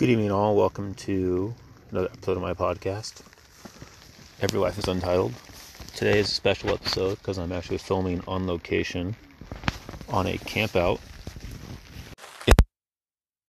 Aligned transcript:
Good 0.00 0.08
evening, 0.08 0.32
all. 0.32 0.56
Welcome 0.56 0.94
to 0.94 1.54
another 1.90 2.08
episode 2.10 2.38
of 2.38 2.42
my 2.42 2.54
podcast. 2.54 3.20
Every 4.40 4.58
Life 4.58 4.78
is 4.78 4.88
Untitled. 4.88 5.34
Today 5.94 6.18
is 6.20 6.30
a 6.30 6.34
special 6.34 6.70
episode 6.70 7.18
because 7.18 7.36
I'm 7.36 7.52
actually 7.52 7.76
filming 7.76 8.22
on 8.26 8.46
location 8.46 9.14
on 10.08 10.26
a 10.26 10.38
campout. 10.38 11.00
It's 12.46 12.58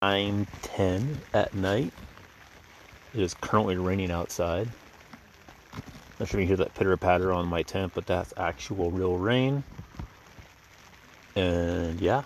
9:10 0.02 1.18
at 1.32 1.54
night. 1.54 1.92
It 3.14 3.20
is 3.20 3.32
currently 3.34 3.76
raining 3.76 4.10
outside. 4.10 4.68
Not 6.18 6.28
sure 6.28 6.40
you 6.40 6.48
hear 6.48 6.56
that 6.56 6.74
pitter 6.74 6.96
patter 6.96 7.32
on 7.32 7.46
my 7.46 7.62
tent, 7.62 7.92
but 7.94 8.06
that's 8.06 8.34
actual 8.36 8.90
real 8.90 9.18
rain. 9.18 9.62
And 11.36 12.00
yeah, 12.00 12.24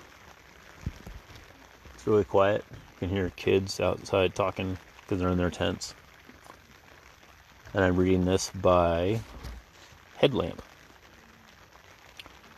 it's 1.92 2.06
really 2.06 2.24
quiet. 2.24 2.64
Can 3.04 3.14
hear 3.14 3.28
kids 3.36 3.80
outside 3.80 4.34
talking 4.34 4.78
because 5.02 5.20
they're 5.20 5.28
in 5.28 5.36
their 5.36 5.50
tents. 5.50 5.94
And 7.74 7.84
I'm 7.84 7.98
reading 7.98 8.24
this 8.24 8.48
by 8.48 9.20
Headlamp. 10.16 10.62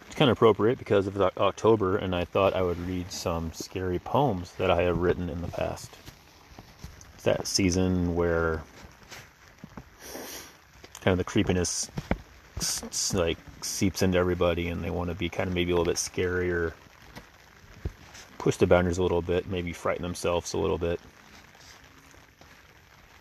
It's 0.06 0.14
kind 0.14 0.30
of 0.30 0.36
appropriate 0.36 0.78
because 0.78 1.08
it's 1.08 1.18
October, 1.18 1.96
and 1.96 2.14
I 2.14 2.24
thought 2.24 2.54
I 2.54 2.62
would 2.62 2.78
read 2.78 3.10
some 3.10 3.52
scary 3.54 3.98
poems 3.98 4.52
that 4.52 4.70
I 4.70 4.82
have 4.82 4.98
written 4.98 5.28
in 5.28 5.42
the 5.42 5.48
past. 5.48 5.90
It's 7.14 7.24
that 7.24 7.48
season 7.48 8.14
where 8.14 8.62
kind 11.00 11.10
of 11.10 11.18
the 11.18 11.24
creepiness 11.24 11.90
like 13.12 13.38
seeps 13.62 14.00
into 14.00 14.16
everybody, 14.16 14.68
and 14.68 14.84
they 14.84 14.90
want 14.90 15.10
to 15.10 15.16
be 15.16 15.28
kind 15.28 15.48
of 15.48 15.54
maybe 15.54 15.72
a 15.72 15.74
little 15.74 15.92
bit 15.92 15.96
scarier 15.96 16.72
push 18.46 18.58
the 18.58 18.66
boundaries 18.68 18.98
a 18.98 19.02
little 19.02 19.22
bit, 19.22 19.48
maybe 19.48 19.72
frighten 19.72 20.04
themselves 20.04 20.52
a 20.52 20.56
little 20.56 20.78
bit. 20.78 21.00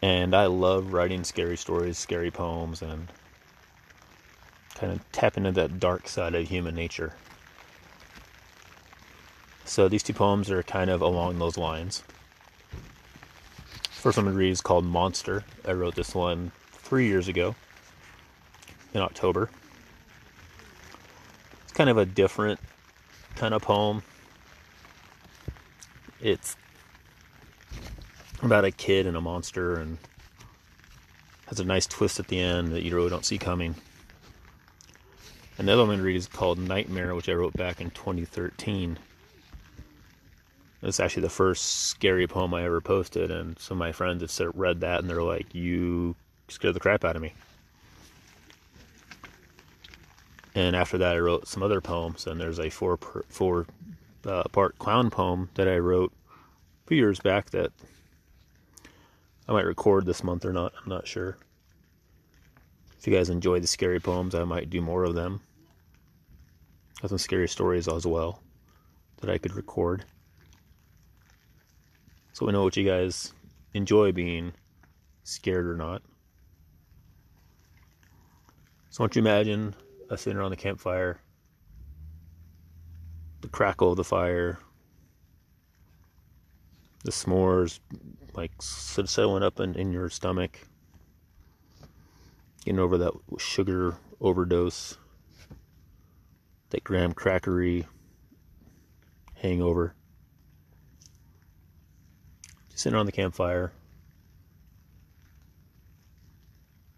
And 0.04 0.36
I 0.36 0.46
love 0.46 0.94
writing 0.94 1.24
scary 1.24 1.58
stories, 1.58 1.98
scary 1.98 2.30
poems, 2.30 2.84
and 2.84 3.08
kind 4.76 4.94
of 4.94 5.12
tap 5.12 5.36
into 5.36 5.52
that 5.54 5.80
dark 5.80 6.08
side 6.08 6.36
of 6.36 6.48
human 6.48 6.76
nature. 6.76 7.16
So 9.64 9.90
these 9.90 10.04
two 10.04 10.14
poems 10.14 10.52
are 10.52 10.62
kind 10.62 10.92
of 10.92 11.02
along 11.02 11.40
those 11.40 11.58
lines. 11.58 12.04
First 13.90 14.18
one 14.20 14.28
I'm 14.28 14.36
read 14.36 14.52
is 14.52 14.62
called 14.62 14.86
Monster. 14.86 15.44
I 15.68 15.72
wrote 15.72 15.96
this 15.96 16.14
one 16.14 16.52
three 16.72 17.08
years 17.08 17.28
ago 17.28 17.56
in 18.94 19.02
October. 19.02 19.50
It's 21.64 21.74
kind 21.74 21.90
of 21.90 21.98
a 21.98 22.06
different 22.06 22.60
kind 23.36 23.56
of 23.56 23.64
poem 23.64 24.04
it's 26.26 26.58
about 28.42 28.66
a 28.66 28.72
kid 28.72 29.06
and 29.06 29.16
a 29.16 29.22
monster 29.22 29.76
and 29.76 30.00
has 31.46 31.60
a 31.60 31.64
nice 31.64 31.86
twist 31.86 32.20
at 32.20 32.28
the 32.28 32.40
end 32.40 32.70
that 32.70 32.82
you 32.82 32.96
really 32.96 33.12
don't 33.12 33.26
see 33.26 33.38
coming. 33.38 33.76
Another 35.60 35.84
one 35.84 35.84
I'm 35.84 35.88
going 35.90 36.00
to 36.00 36.06
read 36.06 36.16
is 36.16 36.28
called 36.28 36.58
Nightmare, 36.58 37.14
which 37.14 37.30
I 37.30 37.34
wrote 37.34 37.54
back 37.54 37.80
in 37.80 37.92
2013. 37.92 38.98
It's 40.82 41.00
actually 41.00 41.22
the 41.22 41.30
first 41.30 41.64
scary 41.64 42.26
poem 42.26 42.56
I 42.56 42.64
ever 42.64 42.82
posted, 42.82 43.30
and 43.30 43.58
some 43.60 43.78
of 43.78 43.80
my 43.80 43.92
friends 43.92 44.38
have 44.40 44.52
read 44.56 44.82
that 44.82 45.02
and 45.02 45.10
they're 45.10 45.24
like, 45.24 45.54
"You 45.54 46.16
scared 46.48 46.74
the 46.74 46.80
crap 46.80 47.06
out 47.06 47.16
of 47.16 47.22
me." 47.22 47.34
And 50.56 50.76
after 50.76 50.98
that, 50.98 51.16
I 51.16 51.20
wrote 51.20 51.48
some 51.48 51.62
other 51.62 51.82
poems, 51.82 52.26
and 52.26 52.42
there's 52.42 52.60
a 52.60 52.70
four 52.70 52.98
four 53.30 53.68
uh, 54.26 54.44
part 54.52 54.78
clown 54.80 55.10
poem 55.10 55.50
that 55.56 55.68
I 55.68 55.78
wrote 55.78 56.14
a 56.32 56.88
few 56.88 56.98
years 56.98 57.20
back 57.20 57.50
that 57.52 57.72
I 59.48 59.54
might 59.54 59.66
record 59.66 60.06
this 60.06 60.24
month 60.24 60.46
or 60.46 60.54
not. 60.54 60.74
I'm 60.82 60.90
not 60.90 61.08
sure. 61.08 61.38
If 62.98 63.06
you 63.08 63.14
guys 63.14 63.30
enjoy 63.30 63.60
the 63.60 63.68
scary 63.68 64.00
poems, 64.00 64.34
I 64.34 64.44
might 64.44 64.70
do 64.70 64.82
more 64.82 65.04
of 65.04 65.14
them. 65.14 65.42
I 66.98 67.02
have 67.02 67.10
some 67.10 67.18
scary 67.20 67.48
stories 67.48 67.88
as 67.88 68.08
well 68.08 68.42
that 69.18 69.30
I 69.30 69.38
could 69.38 69.56
record. 69.56 70.06
So 72.34 72.46
we 72.46 72.52
know 72.52 72.64
what 72.64 72.76
you 72.78 72.84
guys 72.84 73.32
enjoy 73.74 74.12
being 74.12 74.54
scared 75.24 75.68
or 75.68 75.76
not. 75.76 76.02
So 78.90 79.02
I 79.02 79.04
want 79.04 79.16
you 79.16 79.22
imagine 79.22 79.76
us 80.10 80.22
sitting 80.22 80.38
around 80.38 80.52
the 80.52 80.58
campfire 80.58 81.20
the 83.46 83.52
crackle 83.52 83.92
of 83.92 83.98
the 83.98 84.04
fire, 84.04 84.58
the 87.04 87.12
s'mores 87.12 87.80
like 88.34 88.52
settling 88.60 89.44
up 89.44 89.60
in, 89.60 89.76
in 89.76 89.92
your 89.92 90.10
stomach, 90.10 90.60
getting 92.64 92.80
over 92.80 92.98
that 92.98 93.14
sugar 93.38 93.98
overdose, 94.20 94.98
that 96.72 96.84
graham 96.84 97.14
crackery 97.14 97.86
hangover. 99.36 99.94
Just 102.72 102.82
sitting 102.82 102.96
around 102.96 103.06
the 103.06 103.12
campfire, 103.12 103.72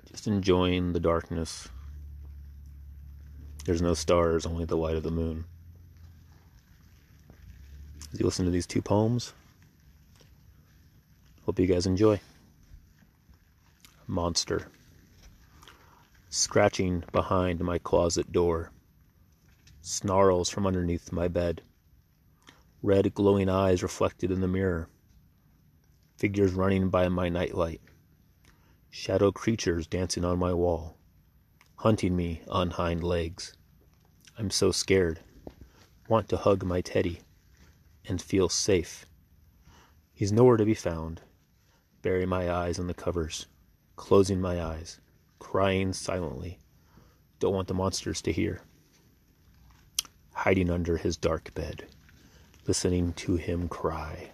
just 0.10 0.28
enjoying 0.28 0.94
the 0.94 1.02
darkness. 1.02 1.68
There's 3.66 3.82
no 3.82 3.94
stars, 3.94 4.46
only 4.46 4.64
the 4.64 4.78
light 4.78 4.96
of 4.96 5.04
the 5.04 5.12
moon 5.12 5.44
as 8.18 8.22
you 8.22 8.26
listen 8.26 8.46
to 8.46 8.52
these 8.52 8.66
two 8.66 8.82
poems. 8.82 9.34
Hope 11.46 11.60
you 11.60 11.68
guys 11.68 11.86
enjoy. 11.86 12.20
Monster. 14.08 14.70
Scratching 16.32 17.04
behind 17.12 17.60
my 17.60 17.78
closet 17.78 18.32
door. 18.32 18.72
Snarls 19.82 20.50
from 20.50 20.66
underneath 20.66 21.12
my 21.12 21.28
bed. 21.28 21.62
Red 22.82 23.14
glowing 23.14 23.50
eyes 23.50 23.84
reflected 23.84 24.32
in 24.32 24.42
the 24.42 24.48
mirror. 24.48 24.90
Figures 26.18 26.54
running 26.54 26.90
by 26.90 27.10
my 27.10 27.30
nightlight. 27.30 27.82
Shadow 28.90 29.32
creatures 29.32 29.86
dancing 29.86 30.26
on 30.26 30.40
my 30.40 30.54
wall. 30.54 30.98
Hunting 31.76 32.16
me 32.16 32.42
on 32.48 32.72
hind 32.72 33.04
legs. 33.04 33.54
I'm 34.40 34.50
so 34.50 34.72
scared. 34.72 35.20
Want 36.10 36.30
to 36.30 36.38
hug 36.38 36.64
my 36.64 36.82
teddy 36.82 37.20
and 38.08 38.22
feel 38.22 38.50
safe. 38.50 39.06
He's 40.14 40.32
nowhere 40.32 40.58
to 40.58 40.66
be 40.66 40.74
found. 40.74 41.22
Bury 42.02 42.26
my 42.26 42.52
eyes 42.52 42.80
in 42.80 42.88
the 42.88 42.94
covers, 42.94 43.46
closing 43.96 44.42
my 44.42 44.64
eyes, 44.64 45.00
crying 45.40 45.94
silently. 45.94 46.58
Don't 47.40 47.54
want 47.54 47.68
the 47.68 47.74
monsters 47.74 48.22
to 48.24 48.32
hear. 48.32 48.62
Hiding 50.34 50.70
under 50.70 50.98
his 50.98 51.18
dark 51.18 51.54
bed, 51.54 51.86
listening 52.66 53.14
to 53.14 53.36
him 53.36 53.68
cry. 53.68 54.32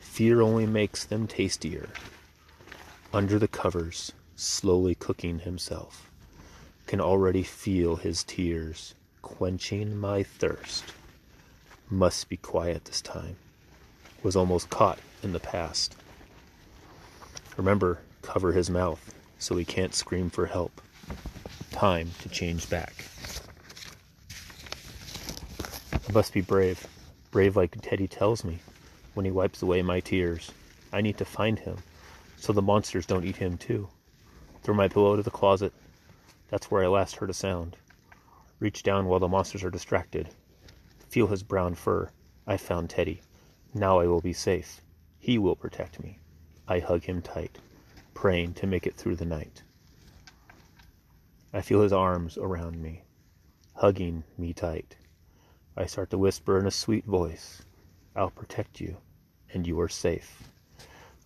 Fear 0.00 0.42
only 0.42 0.66
makes 0.66 1.04
them 1.04 1.26
tastier. 1.26 1.88
Under 3.12 3.38
the 3.38 3.48
covers, 3.48 4.12
slowly 4.36 4.94
cooking 4.94 5.40
himself, 5.40 6.10
can 6.86 7.00
already 7.00 7.42
feel 7.42 7.96
his 7.96 8.24
tears 8.24 8.94
quenching 9.22 9.96
my 9.96 10.22
thirst 10.22 10.84
must 11.90 12.28
be 12.28 12.36
quiet 12.36 12.84
this 12.84 13.00
time, 13.00 13.36
was 14.22 14.36
almost 14.36 14.70
caught 14.70 14.98
in 15.22 15.32
the 15.32 15.40
past. 15.40 15.96
Remember, 17.56 18.00
cover 18.22 18.52
his 18.52 18.68
mouth 18.68 19.14
so 19.38 19.56
he 19.56 19.64
can't 19.64 19.94
scream 19.94 20.30
for 20.30 20.46
help. 20.46 20.80
Time 21.70 22.10
to 22.20 22.28
change 22.28 22.68
back. 22.68 23.04
I 26.08 26.12
must 26.12 26.32
be 26.32 26.40
brave, 26.40 26.86
brave 27.30 27.56
like 27.56 27.76
Teddy 27.80 28.08
tells 28.08 28.44
me 28.44 28.58
when 29.14 29.24
he 29.24 29.30
wipes 29.30 29.62
away 29.62 29.82
my 29.82 30.00
tears. 30.00 30.50
I 30.92 31.00
need 31.00 31.18
to 31.18 31.24
find 31.24 31.58
him 31.58 31.78
so 32.36 32.52
the 32.52 32.62
monsters 32.62 33.06
don't 33.06 33.24
eat 33.24 33.36
him 33.36 33.58
too. 33.58 33.88
Throw 34.62 34.74
my 34.74 34.88
pillow 34.88 35.16
to 35.16 35.22
the 35.22 35.30
closet. 35.30 35.72
That's 36.48 36.70
where 36.70 36.82
I 36.82 36.88
last 36.88 37.16
heard 37.16 37.30
a 37.30 37.34
sound. 37.34 37.76
Reach 38.60 38.82
down 38.82 39.06
while 39.06 39.20
the 39.20 39.28
monsters 39.28 39.62
are 39.64 39.70
distracted. 39.70 40.28
Feel 41.08 41.28
his 41.28 41.42
brown 41.42 41.74
fur. 41.74 42.10
I 42.46 42.58
found 42.58 42.90
Teddy. 42.90 43.22
Now 43.72 43.98
I 43.98 44.06
will 44.06 44.20
be 44.20 44.34
safe. 44.34 44.82
He 45.18 45.38
will 45.38 45.56
protect 45.56 46.02
me. 46.02 46.18
I 46.66 46.80
hug 46.80 47.04
him 47.04 47.22
tight, 47.22 47.58
praying 48.12 48.54
to 48.54 48.66
make 48.66 48.86
it 48.86 48.94
through 48.94 49.16
the 49.16 49.24
night. 49.24 49.62
I 51.52 51.62
feel 51.62 51.80
his 51.80 51.94
arms 51.94 52.36
around 52.36 52.82
me, 52.82 53.04
hugging 53.74 54.24
me 54.36 54.52
tight. 54.52 54.96
I 55.76 55.86
start 55.86 56.10
to 56.10 56.18
whisper 56.18 56.58
in 56.58 56.66
a 56.66 56.70
sweet 56.70 57.06
voice, 57.06 57.62
I'll 58.14 58.30
protect 58.30 58.80
you, 58.80 58.98
and 59.54 59.66
you 59.66 59.80
are 59.80 59.88
safe. 59.88 60.42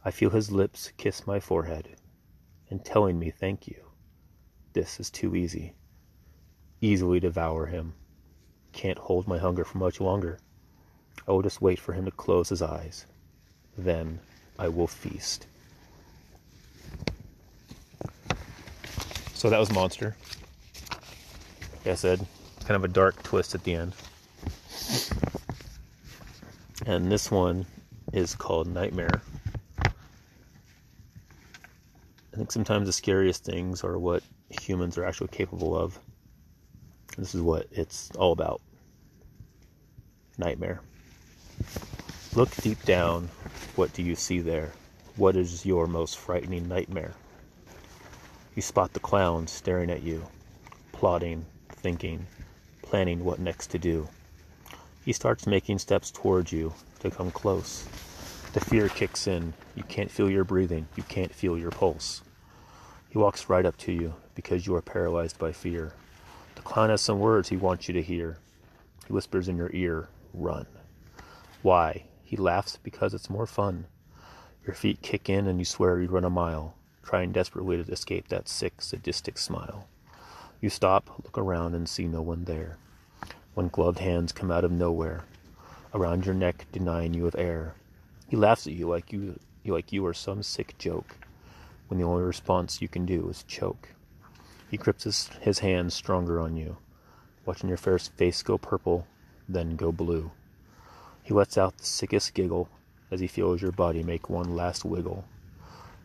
I 0.04 0.12
feel 0.12 0.30
his 0.30 0.52
lips 0.52 0.92
kiss 0.96 1.26
my 1.26 1.40
forehead, 1.40 1.96
and 2.70 2.84
telling 2.84 3.18
me 3.18 3.30
thank 3.30 3.66
you. 3.66 3.86
This 4.74 5.00
is 5.00 5.10
too 5.10 5.34
easy. 5.34 5.74
Easily 6.80 7.18
devour 7.18 7.66
him 7.66 7.94
can't 8.72 8.98
hold 8.98 9.28
my 9.28 9.38
hunger 9.38 9.64
for 9.64 9.78
much 9.78 10.00
longer. 10.00 10.38
I 11.26 11.32
will 11.32 11.42
just 11.42 11.62
wait 11.62 11.78
for 11.78 11.92
him 11.92 12.04
to 12.04 12.10
close 12.10 12.48
his 12.48 12.62
eyes. 12.62 13.06
Then 13.76 14.18
I 14.58 14.68
will 14.68 14.86
feast. 14.86 15.46
So 19.34 19.50
that 19.50 19.58
was 19.58 19.72
Monster. 19.72 20.16
Like 21.78 21.92
I 21.92 21.94
said, 21.94 22.24
kind 22.60 22.76
of 22.76 22.84
a 22.84 22.88
dark 22.88 23.22
twist 23.22 23.54
at 23.54 23.64
the 23.64 23.74
end. 23.74 23.94
And 26.86 27.10
this 27.10 27.30
one 27.30 27.66
is 28.12 28.34
called 28.34 28.68
Nightmare. 28.68 29.22
I 32.32 32.36
think 32.36 32.50
sometimes 32.52 32.86
the 32.86 32.92
scariest 32.92 33.44
things 33.44 33.84
are 33.84 33.98
what 33.98 34.22
humans 34.48 34.96
are 34.96 35.04
actually 35.04 35.28
capable 35.28 35.76
of. 35.76 35.98
This 37.16 37.34
is 37.34 37.42
what 37.42 37.66
it's 37.70 38.10
all 38.16 38.32
about. 38.32 38.60
Nightmare. 40.38 40.80
Look 42.34 42.50
deep 42.56 42.82
down. 42.84 43.28
What 43.76 43.92
do 43.92 44.02
you 44.02 44.14
see 44.14 44.40
there? 44.40 44.72
What 45.16 45.36
is 45.36 45.66
your 45.66 45.86
most 45.86 46.16
frightening 46.16 46.68
nightmare? 46.68 47.12
You 48.54 48.62
spot 48.62 48.94
the 48.94 49.00
clown 49.00 49.46
staring 49.46 49.90
at 49.90 50.02
you, 50.02 50.24
plotting, 50.92 51.44
thinking, 51.68 52.26
planning 52.80 53.24
what 53.24 53.38
next 53.38 53.68
to 53.68 53.78
do. 53.78 54.08
He 55.04 55.12
starts 55.12 55.46
making 55.46 55.78
steps 55.78 56.10
towards 56.10 56.52
you 56.52 56.72
to 57.00 57.10
come 57.10 57.30
close. 57.30 57.86
The 58.52 58.60
fear 58.60 58.88
kicks 58.88 59.26
in. 59.26 59.52
You 59.74 59.82
can't 59.84 60.10
feel 60.10 60.30
your 60.30 60.44
breathing. 60.44 60.86
You 60.96 61.02
can't 61.02 61.34
feel 61.34 61.58
your 61.58 61.70
pulse. 61.70 62.22
He 63.08 63.18
walks 63.18 63.48
right 63.48 63.66
up 63.66 63.76
to 63.78 63.92
you 63.92 64.14
because 64.34 64.66
you 64.66 64.74
are 64.74 64.82
paralyzed 64.82 65.38
by 65.38 65.52
fear. 65.52 65.92
Clown 66.64 66.90
has 66.90 67.00
some 67.00 67.18
words 67.18 67.48
he 67.48 67.56
wants 67.56 67.88
you 67.88 67.94
to 67.94 68.02
hear. 68.02 68.38
He 69.06 69.12
whispers 69.12 69.48
in 69.48 69.56
your 69.56 69.70
ear, 69.72 70.08
Run. 70.32 70.66
Why? 71.62 72.04
He 72.22 72.36
laughs 72.36 72.78
because 72.82 73.14
it's 73.14 73.28
more 73.28 73.46
fun. 73.46 73.86
Your 74.66 74.74
feet 74.74 75.02
kick 75.02 75.28
in 75.28 75.46
and 75.46 75.58
you 75.58 75.64
swear 75.64 76.00
you'd 76.00 76.12
run 76.12 76.24
a 76.24 76.30
mile 76.30 76.74
trying 77.02 77.32
desperately 77.32 77.82
to 77.82 77.92
escape 77.92 78.28
that 78.28 78.48
sick, 78.48 78.80
sadistic 78.80 79.36
smile. 79.36 79.88
You 80.60 80.70
stop, 80.70 81.10
look 81.24 81.36
around, 81.36 81.74
and 81.74 81.88
see 81.88 82.06
no 82.06 82.22
one 82.22 82.44
there. 82.44 82.78
When 83.54 83.68
gloved 83.68 83.98
hands 83.98 84.32
come 84.32 84.50
out 84.50 84.64
of 84.64 84.70
nowhere, 84.70 85.24
around 85.92 86.24
your 86.24 86.34
neck, 86.34 86.66
denying 86.72 87.12
you 87.12 87.26
of 87.26 87.34
air. 87.36 87.74
He 88.28 88.36
laughs 88.36 88.66
at 88.66 88.72
you 88.72 88.88
like 88.88 89.12
you, 89.12 89.38
like 89.66 89.92
you 89.92 90.06
are 90.06 90.14
some 90.14 90.42
sick 90.42 90.78
joke, 90.78 91.16
when 91.88 91.98
the 91.98 92.06
only 92.06 92.22
response 92.22 92.80
you 92.80 92.88
can 92.88 93.04
do 93.04 93.28
is 93.28 93.42
choke. 93.42 93.88
He 94.72 94.76
grips 94.76 95.04
his, 95.04 95.28
his 95.40 95.60
hands 95.60 95.94
stronger 95.94 96.40
on 96.40 96.56
you, 96.56 96.78
watching 97.46 97.68
your 97.68 97.78
fair 97.78 98.00
face 98.00 98.42
go 98.42 98.58
purple, 98.58 99.06
then 99.48 99.76
go 99.76 99.92
blue. 99.92 100.32
He 101.22 101.32
lets 101.32 101.56
out 101.56 101.78
the 101.78 101.84
sickest 101.84 102.34
giggle 102.34 102.68
as 103.12 103.20
he 103.20 103.28
feels 103.28 103.62
your 103.62 103.70
body 103.70 104.02
make 104.02 104.28
one 104.28 104.56
last 104.56 104.84
wiggle 104.84 105.24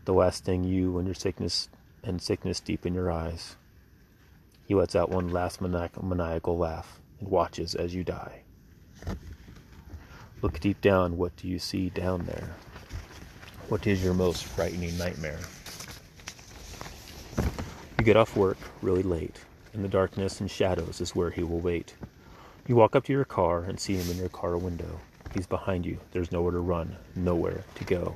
the 0.07 0.13
last 0.13 0.45
thing 0.45 0.63
you 0.63 0.97
and 0.97 1.05
your 1.05 1.13
sickness 1.13 1.67
and 2.01 2.21
sickness 2.21 2.61
deep 2.61 2.85
in 2.85 2.93
your 2.93 3.11
eyes. 3.11 3.57
He 4.65 4.73
lets 4.73 4.95
out 4.95 5.09
one 5.09 5.27
last 5.27 5.59
maniacal, 5.59 6.05
maniacal 6.05 6.57
laugh 6.57 7.01
and 7.19 7.27
watches 7.27 7.75
as 7.75 7.93
you 7.93 8.05
die. 8.05 8.43
Look 10.41 10.61
deep 10.61 10.79
down. 10.79 11.17
What 11.17 11.35
do 11.35 11.49
you 11.49 11.59
see 11.59 11.89
down 11.89 12.25
there? 12.25 12.55
What 13.67 13.85
is 13.85 14.01
your 14.01 14.13
most 14.13 14.45
frightening 14.45 14.97
nightmare? 14.97 15.39
Get 18.07 18.15
off 18.15 18.37
work 18.37 18.57
really 18.81 19.03
late. 19.03 19.41
In 19.73 19.81
the 19.81 19.89
darkness 19.89 20.39
and 20.39 20.49
shadows 20.49 21.01
is 21.01 21.13
where 21.13 21.29
he 21.29 21.43
will 21.43 21.59
wait. 21.59 21.93
You 22.65 22.77
walk 22.77 22.95
up 22.95 23.03
to 23.03 23.11
your 23.11 23.25
car 23.25 23.63
and 23.63 23.77
see 23.77 23.95
him 23.95 24.09
in 24.09 24.15
your 24.15 24.29
car 24.29 24.55
window. 24.55 25.01
He's 25.33 25.45
behind 25.45 25.85
you. 25.85 25.99
There's 26.13 26.31
nowhere 26.31 26.53
to 26.53 26.59
run, 26.59 26.95
nowhere 27.17 27.65
to 27.75 27.83
go. 27.83 28.15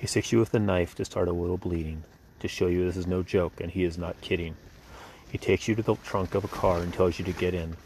He 0.00 0.08
sticks 0.08 0.32
you 0.32 0.40
with 0.40 0.52
a 0.54 0.58
knife 0.58 0.96
to 0.96 1.04
start 1.04 1.28
a 1.28 1.32
little 1.32 1.56
bleeding, 1.56 2.02
to 2.40 2.48
show 2.48 2.66
you 2.66 2.84
this 2.84 2.96
is 2.96 3.06
no 3.06 3.22
joke 3.22 3.60
and 3.60 3.70
he 3.70 3.84
is 3.84 3.96
not 3.96 4.20
kidding. 4.22 4.56
He 5.30 5.38
takes 5.38 5.68
you 5.68 5.76
to 5.76 5.82
the 5.82 5.94
trunk 5.94 6.34
of 6.34 6.42
a 6.42 6.48
car 6.48 6.80
and 6.80 6.92
tells 6.92 7.16
you 7.20 7.24
to 7.26 7.32
get 7.32 7.54
in, 7.54 7.76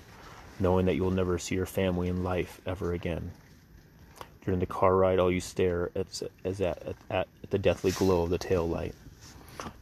knowing 0.59 0.87
that 0.87 0.95
you 0.95 1.03
will 1.03 1.11
never 1.11 1.39
see 1.39 1.55
your 1.55 1.67
family 1.67 2.09
in 2.09 2.25
life 2.25 2.63
ever 2.65 2.95
again. 2.95 3.31
During 4.43 4.61
the 4.61 4.65
car 4.65 4.97
ride, 4.97 5.19
all 5.19 5.31
you 5.31 5.41
stare 5.41 5.91
at 5.95 6.23
is 6.45 6.63
at, 6.63 6.83
at, 7.11 7.29
at 7.43 7.51
the 7.51 7.59
deathly 7.59 7.91
glow 7.91 8.23
of 8.23 8.31
the 8.31 8.39
tail 8.39 8.67
light, 8.67 8.95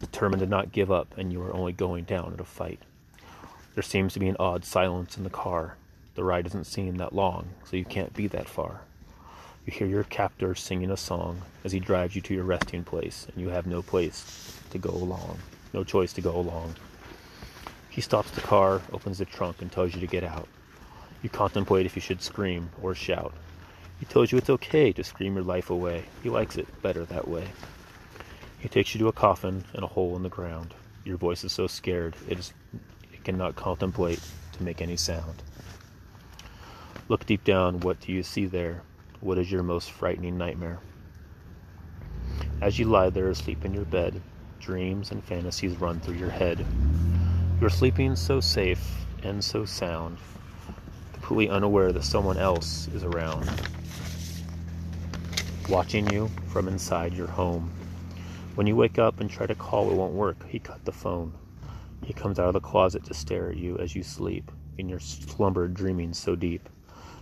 determined 0.00 0.40
to 0.40 0.46
not 0.46 0.72
give 0.72 0.90
up, 0.90 1.16
and 1.16 1.32
you 1.32 1.42
are 1.42 1.54
only 1.54 1.72
going 1.72 2.04
down 2.04 2.32
at 2.32 2.40
a 2.40 2.44
fight. 2.44 2.80
There 3.74 3.82
seems 3.82 4.12
to 4.14 4.20
be 4.20 4.28
an 4.28 4.36
odd 4.40 4.64
silence 4.64 5.16
in 5.16 5.24
the 5.24 5.30
car. 5.30 5.76
The 6.14 6.24
ride 6.24 6.44
doesn't 6.44 6.64
seem 6.64 6.96
that 6.96 7.14
long, 7.14 7.48
so 7.64 7.76
you 7.76 7.84
can't 7.84 8.14
be 8.14 8.26
that 8.28 8.48
far. 8.48 8.80
You 9.64 9.72
hear 9.72 9.86
your 9.86 10.04
captor 10.04 10.54
singing 10.54 10.90
a 10.90 10.96
song 10.96 11.42
as 11.62 11.72
he 11.72 11.78
drives 11.78 12.16
you 12.16 12.22
to 12.22 12.34
your 12.34 12.44
resting 12.44 12.84
place, 12.84 13.26
and 13.28 13.40
you 13.40 13.50
have 13.50 13.66
no 13.66 13.82
place 13.82 14.58
to 14.70 14.78
go 14.78 14.90
along, 14.90 15.38
no 15.72 15.84
choice 15.84 16.12
to 16.14 16.20
go 16.20 16.34
along. 16.34 16.74
He 17.90 18.00
stops 18.00 18.30
the 18.30 18.40
car, 18.40 18.80
opens 18.92 19.18
the 19.18 19.24
trunk, 19.24 19.60
and 19.60 19.70
tells 19.70 19.94
you 19.94 20.00
to 20.00 20.06
get 20.06 20.24
out. 20.24 20.48
You 21.22 21.28
contemplate 21.28 21.86
if 21.86 21.96
you 21.96 22.02
should 22.02 22.22
scream 22.22 22.70
or 22.80 22.94
shout. 22.94 23.34
He 24.00 24.06
tells 24.06 24.30
you 24.32 24.38
it's 24.38 24.50
okay 24.50 24.92
to 24.92 25.04
scream 25.04 25.34
your 25.34 25.44
life 25.44 25.70
away. 25.70 26.04
He 26.22 26.30
likes 26.30 26.56
it 26.56 26.82
better 26.82 27.04
that 27.06 27.28
way. 27.28 27.48
He 28.58 28.68
takes 28.68 28.94
you 28.94 28.98
to 29.00 29.08
a 29.08 29.12
coffin 29.12 29.64
and 29.72 29.84
a 29.84 29.88
hole 29.88 30.16
in 30.16 30.22
the 30.22 30.28
ground. 30.28 30.74
Your 31.04 31.16
voice 31.16 31.44
is 31.44 31.52
so 31.52 31.66
scared 31.66 32.16
it, 32.28 32.38
is, 32.38 32.52
it 33.12 33.22
cannot 33.24 33.56
contemplate 33.56 34.20
to 34.52 34.62
make 34.62 34.82
any 34.82 34.96
sound. 34.96 35.42
Look 37.08 37.24
deep 37.24 37.44
down. 37.44 37.80
What 37.80 38.00
do 38.00 38.12
you 38.12 38.22
see 38.22 38.46
there? 38.46 38.82
What 39.20 39.38
is 39.38 39.50
your 39.50 39.62
most 39.62 39.92
frightening 39.92 40.36
nightmare? 40.36 40.80
As 42.60 42.78
you 42.78 42.86
lie 42.86 43.10
there 43.10 43.30
asleep 43.30 43.64
in 43.64 43.72
your 43.72 43.84
bed, 43.84 44.20
dreams 44.58 45.12
and 45.12 45.22
fantasies 45.22 45.76
run 45.76 46.00
through 46.00 46.16
your 46.16 46.30
head. 46.30 46.66
You're 47.60 47.70
sleeping 47.70 48.16
so 48.16 48.40
safe 48.40 49.06
and 49.22 49.42
so 49.42 49.64
sound, 49.64 50.18
completely 51.12 51.48
unaware 51.48 51.92
that 51.92 52.04
someone 52.04 52.36
else 52.36 52.88
is 52.88 53.04
around, 53.04 53.48
watching 55.68 56.10
you 56.10 56.28
from 56.48 56.68
inside 56.68 57.14
your 57.14 57.28
home. 57.28 57.72
When 58.58 58.66
you 58.66 58.74
wake 58.74 58.98
up 58.98 59.20
and 59.20 59.30
try 59.30 59.46
to 59.46 59.54
call, 59.54 59.88
it 59.88 59.94
won't 59.94 60.14
work. 60.14 60.44
He 60.48 60.58
cut 60.58 60.84
the 60.84 60.90
phone. 60.90 61.32
He 62.02 62.12
comes 62.12 62.40
out 62.40 62.48
of 62.48 62.54
the 62.54 62.60
closet 62.60 63.04
to 63.04 63.14
stare 63.14 63.50
at 63.50 63.56
you 63.56 63.78
as 63.78 63.94
you 63.94 64.02
sleep, 64.02 64.50
in 64.78 64.88
your 64.88 64.98
slumber 64.98 65.68
dreaming 65.68 66.12
so 66.12 66.34
deep. 66.34 66.68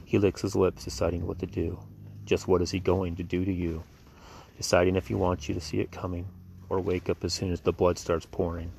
He 0.06 0.16
licks 0.16 0.40
his 0.40 0.56
lips, 0.56 0.84
deciding 0.84 1.26
what 1.26 1.38
to 1.40 1.46
do. 1.46 1.78
Just 2.24 2.48
what 2.48 2.62
is 2.62 2.70
he 2.70 2.80
going 2.80 3.16
to 3.16 3.22
do 3.22 3.44
to 3.44 3.52
you? 3.52 3.84
Deciding 4.56 4.96
if 4.96 5.08
he 5.08 5.14
wants 5.14 5.46
you 5.46 5.54
to 5.54 5.60
see 5.60 5.78
it 5.78 5.92
coming, 5.92 6.26
or 6.70 6.80
wake 6.80 7.10
up 7.10 7.22
as 7.22 7.34
soon 7.34 7.52
as 7.52 7.60
the 7.60 7.70
blood 7.70 7.98
starts 7.98 8.24
pouring. 8.24 8.72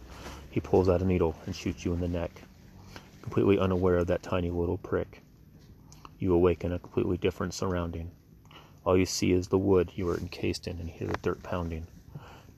He 0.49 0.59
pulls 0.59 0.89
out 0.89 1.03
a 1.03 1.05
needle 1.05 1.35
and 1.45 1.55
shoots 1.55 1.85
you 1.85 1.93
in 1.93 1.99
the 1.99 2.07
neck, 2.07 2.41
completely 3.21 3.59
unaware 3.59 3.97
of 3.97 4.07
that 4.07 4.23
tiny 4.23 4.49
little 4.49 4.79
prick. 4.79 5.21
You 6.17 6.33
awake 6.33 6.63
in 6.63 6.71
a 6.71 6.79
completely 6.79 7.17
different 7.17 7.53
surrounding. 7.53 8.09
All 8.83 8.97
you 8.97 9.05
see 9.05 9.31
is 9.31 9.49
the 9.49 9.59
wood 9.59 9.91
you 9.93 10.09
are 10.09 10.17
encased 10.17 10.65
in 10.67 10.79
and 10.79 10.89
hear 10.89 11.07
the 11.07 11.17
dirt 11.17 11.43
pounding. 11.43 11.85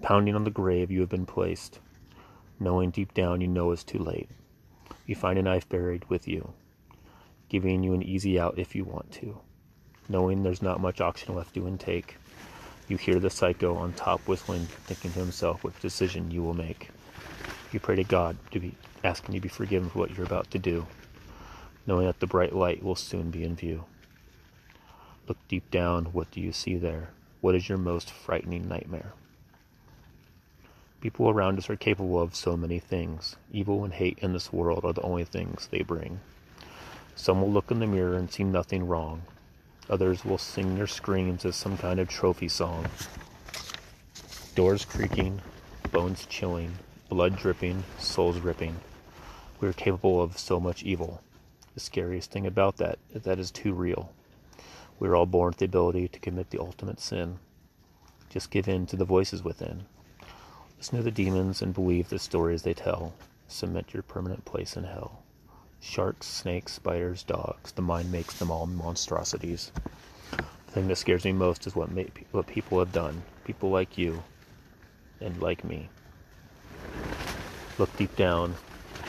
Pounding 0.02 0.36
on 0.36 0.44
the 0.44 0.52
grave 0.52 0.92
you 0.92 1.02
have 1.02 1.10
been 1.10 1.26
placed. 1.26 1.80
Knowing 2.60 2.92
deep 2.92 3.14
down 3.14 3.42
you 3.42 3.48
know 3.48 3.72
it's 3.72 3.84
too 3.84 4.00
late. 4.00 4.30
You 5.06 5.16
find 5.16 5.40
a 5.40 5.44
knife 5.44 5.68
buried 5.68 6.10
with 6.10 6.28
you 6.28 6.54
giving 7.50 7.84
you 7.84 7.94
an 7.94 8.04
easy 8.04 8.40
out 8.40 8.58
if 8.58 8.76
you 8.76 8.84
want 8.84 9.12
to. 9.12 9.38
Knowing 10.08 10.44
there's 10.44 10.62
not 10.62 10.80
much 10.80 11.02
oxygen 11.02 11.36
left 11.36 11.54
to 11.56 11.68
intake, 11.68 12.16
you 12.88 12.96
hear 12.96 13.20
the 13.20 13.30
psycho 13.30 13.76
on 13.76 13.94
top 13.94 14.22
whistling, 14.28 14.66
thinking 14.86 15.12
to 15.12 15.20
himself 15.20 15.64
what 15.64 15.80
decision 15.82 16.32
you 16.32 16.42
will 16.42 16.54
make. 16.54 16.90
You 17.72 17.80
pray 17.80 17.96
to 17.96 18.04
God 18.04 18.38
to 18.52 18.60
be 18.60 18.76
asking 19.04 19.36
you 19.36 19.42
to 19.42 19.44
be 19.44 19.50
forgiven 19.50 19.90
for 19.90 20.00
what 20.00 20.16
you're 20.16 20.26
about 20.26 20.50
to 20.52 20.60
do, 20.60 20.88
knowing 21.86 22.06
that 22.06 22.20
the 22.20 22.28
bright 22.28 22.56
light 22.56 22.84
will 22.84 22.96
soon 22.96 23.30
be 23.30 23.44
in 23.44 23.56
view. 23.56 23.86
Look 25.28 25.38
deep 25.48 25.70
down, 25.70 26.06
what 26.06 26.32
do 26.32 26.42
you 26.42 26.52
see 26.52 26.78
there? 26.78 27.10
What 27.42 27.56
is 27.56 27.70
your 27.70 27.78
most 27.78 28.10
frightening 28.10 28.68
nightmare? 28.68 29.14
People 31.02 31.30
around 31.30 31.58
us 31.58 31.70
are 31.70 31.78
capable 31.78 32.22
of 32.22 32.36
so 32.36 32.58
many 32.58 32.78
things. 32.78 33.38
Evil 33.54 33.86
and 33.86 33.94
hate 33.94 34.20
in 34.20 34.34
this 34.34 34.52
world 34.52 34.84
are 34.84 34.92
the 34.92 35.02
only 35.02 35.24
things 35.24 35.70
they 35.72 35.82
bring. 35.82 36.20
Some 37.16 37.42
will 37.42 37.52
look 37.52 37.72
in 37.72 37.80
the 37.80 37.88
mirror 37.88 38.16
and 38.16 38.30
see 38.30 38.44
nothing 38.44 38.86
wrong. 38.86 39.22
Others 39.90 40.26
will 40.26 40.38
sing 40.38 40.76
their 40.76 40.88
screams 40.88 41.46
as 41.46 41.56
some 41.56 41.78
kind 41.78 42.02
of 42.02 42.10
trophy 42.10 42.50
song. 42.50 42.86
Doors 44.56 44.84
creaking, 44.84 45.42
bones 45.90 46.26
chilling, 46.26 46.74
blood 47.08 47.38
dripping, 47.38 47.86
souls 47.98 48.40
ripping. 48.40 48.76
We 49.62 49.70
are 49.70 49.74
capable 49.74 50.22
of 50.22 50.38
so 50.38 50.60
much 50.60 50.84
evil. 50.84 51.22
The 51.76 51.80
scariest 51.80 52.30
thing 52.30 52.46
about 52.46 52.76
that 52.78 53.00
is 53.14 53.24
that 53.24 53.40
is 53.40 53.52
too 53.52 53.74
real. 53.74 54.12
We 55.00 55.08
are 55.08 55.16
all 55.16 55.26
born 55.26 55.52
with 55.52 55.58
the 55.60 55.66
ability 55.66 56.10
to 56.10 56.20
commit 56.20 56.50
the 56.50 56.60
ultimate 56.60 57.00
sin. 57.00 57.40
Just 58.30 58.52
give 58.52 58.68
in 58.68 58.86
to 58.88 58.98
the 58.98 59.06
voices 59.06 59.44
within. 59.44 59.86
To 60.82 61.04
the 61.04 61.12
demons 61.12 61.62
and 61.62 61.74
believe 61.74 62.10
the 62.10 62.18
stories 62.18 62.64
they 62.64 62.74
tell. 62.74 63.14
Cement 63.48 63.94
your 63.94 64.02
permanent 64.02 64.44
place 64.44 64.76
in 64.76 64.84
hell. 64.84 65.22
Sharks, 65.80 66.26
snakes, 66.26 66.74
spiders, 66.74 67.22
dogs, 67.22 67.72
the 67.74 67.82
mind 67.84 68.12
makes 68.12 68.40
them 68.40 68.50
all 68.50 68.66
monstrosities. 68.66 69.72
The 70.32 70.72
thing 70.72 70.88
that 70.88 70.98
scares 70.98 71.26
me 71.26 71.32
most 71.32 71.68
is 71.68 71.76
what, 71.76 71.90
what 72.32 72.48
people 72.48 72.80
have 72.80 72.92
done. 72.92 73.22
People 73.46 73.70
like 73.70 74.00
you 74.00 74.24
and 75.22 75.40
like 75.42 75.64
me. 75.64 75.90
Look 77.78 77.96
deep 77.96 78.16
down. 78.16 78.56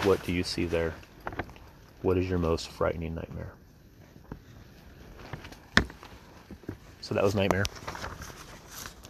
What 0.03 0.23
do 0.25 0.33
you 0.33 0.43
see 0.43 0.67
there? 0.67 0.95
What 2.03 2.19
is 2.19 2.29
your 2.29 2.39
most 2.39 2.69
frightening 2.69 3.15
nightmare? 3.15 3.53
So 7.01 7.15
that 7.15 7.25
was 7.25 7.35
Nightmare. 7.35 7.65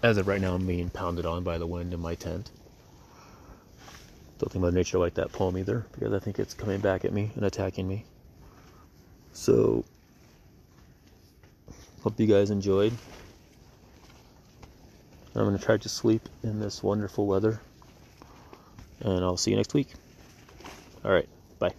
As 0.02 0.16
of 0.16 0.26
right 0.26 0.40
now, 0.40 0.54
I'm 0.54 0.66
being 0.66 0.88
pounded 0.88 1.26
on 1.26 1.45
by 1.45 1.59
the 1.59 1.66
wind 1.66 1.92
in 1.92 2.00
my 2.00 2.14
tent. 2.14 2.50
Don't 4.38 4.50
think 4.50 4.62
Mother 4.62 4.75
Nature 4.75 4.99
liked 4.99 5.16
that 5.16 5.33
poem 5.33 5.59
either, 5.59 5.87
because 5.92 6.14
I 6.14 6.19
think 6.19 6.38
it's 6.38 6.54
coming 6.54 6.80
back 6.80 7.04
at 7.04 7.12
me 7.12 7.30
and 7.35 7.45
attacking 7.45 7.87
me. 7.87 8.07
So, 9.35 9.85
hope 12.02 12.19
you 12.19 12.26
guys 12.26 12.50
enjoyed. 12.50 12.95
I'm 15.35 15.45
going 15.45 15.57
to 15.57 15.62
try 15.62 15.76
to 15.76 15.88
sleep 15.88 16.28
in 16.42 16.61
this 16.61 16.83
wonderful 16.83 17.26
weather. 17.26 17.61
And 19.00 19.23
I'll 19.23 19.37
see 19.37 19.50
you 19.50 19.57
next 19.59 19.75
week. 19.75 19.88
All 21.04 21.12
right. 21.12 21.28
Bye. 21.59 21.75